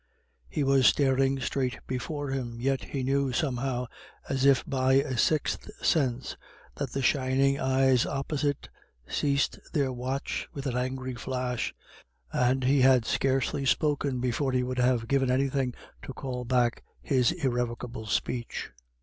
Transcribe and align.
He 0.49 0.63
was 0.63 0.87
staring 0.87 1.39
straight 1.41 1.77
before 1.85 2.31
him, 2.31 2.59
yet 2.59 2.85
he 2.85 3.03
knew 3.03 3.31
somehow, 3.31 3.85
as 4.27 4.45
if 4.45 4.65
by 4.65 4.93
a 4.93 5.15
sixth 5.15 5.69
sense, 5.85 6.35
that 6.73 6.91
the 6.93 7.03
shining 7.03 7.59
eyes 7.59 8.07
opposite 8.07 8.67
ceased 9.07 9.59
their 9.73 9.93
watch 9.93 10.47
with 10.53 10.65
an 10.65 10.75
angry 10.75 11.13
flash; 11.13 11.75
and 12.33 12.63
he 12.63 12.81
had 12.81 13.05
scarcely 13.05 13.63
spoken 13.63 14.19
before 14.19 14.53
he 14.53 14.63
would 14.63 14.79
have 14.79 15.07
given 15.07 15.29
anything 15.29 15.75
to 16.01 16.13
call 16.13 16.45
back 16.45 16.83
his 17.03 17.31
irrevocable 17.33 18.07
speech. 18.07 18.71